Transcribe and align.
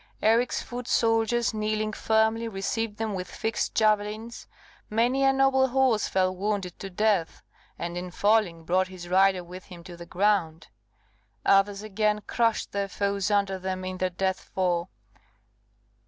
Eric's 0.23 0.63
foot 0.63 0.87
soldiers, 0.87 1.53
kneeling 1.53 1.93
firmly, 1.93 2.47
received 2.47 2.97
them 2.97 3.13
with 3.13 3.29
fixed 3.29 3.75
javelins 3.75 4.47
many 4.89 5.23
a 5.23 5.31
noble 5.31 5.67
horse 5.67 6.07
fell 6.07 6.35
wounded 6.35 6.79
to 6.79 6.89
death, 6.89 7.43
and 7.77 7.95
in 7.95 8.09
falling 8.09 8.63
brought 8.65 8.87
his 8.87 9.07
rider 9.07 9.43
with 9.43 9.65
him 9.65 9.83
to 9.83 9.95
the 9.95 10.07
ground; 10.07 10.69
others 11.45 11.83
again 11.83 12.23
crushed 12.25 12.71
their 12.71 12.87
foes 12.87 13.29
under 13.29 13.59
them 13.59 13.85
in 13.85 13.99
their 13.99 14.09
death 14.09 14.39
fall. 14.39 14.89